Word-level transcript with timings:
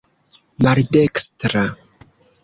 maldekstra 0.63 1.65